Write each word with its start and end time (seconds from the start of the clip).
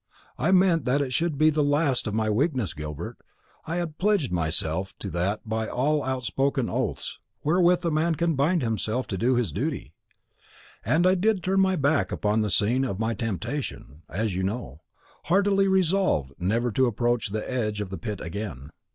I 0.39 0.51
meant 0.51 0.85
that 0.85 0.99
it 0.99 1.13
should 1.13 1.37
be 1.37 1.51
the 1.51 1.63
last 1.63 2.07
of 2.07 2.15
my 2.15 2.27
weakness, 2.27 2.73
Gilbert. 2.73 3.19
I 3.67 3.75
had 3.75 3.99
pledged 3.99 4.31
myself 4.31 4.97
to 4.97 5.11
that 5.11 5.47
by 5.47 5.67
all 5.67 5.99
the 6.01 6.09
outspoken 6.09 6.71
oaths 6.71 7.19
wherewith 7.43 7.85
a 7.85 7.91
man 7.91 8.15
can 8.15 8.33
bind 8.33 8.63
himself 8.63 9.05
to 9.09 9.17
do 9.19 9.35
his 9.35 9.51
duty. 9.51 9.93
And 10.83 11.05
I 11.05 11.13
did 11.13 11.43
turn 11.43 11.59
my 11.59 11.75
back 11.75 12.11
upon 12.11 12.41
the 12.41 12.49
scene 12.49 12.83
of 12.83 12.97
my 12.97 13.13
temptation, 13.13 14.01
as 14.09 14.33
you 14.35 14.41
know, 14.41 14.81
heartily 15.25 15.67
resolved 15.67 16.33
never 16.39 16.71
to 16.71 16.87
approach 16.87 17.27
the 17.29 17.47
edge 17.47 17.79
of 17.79 17.91
the 17.91 17.99
pit 17.99 18.19
again. 18.21 18.71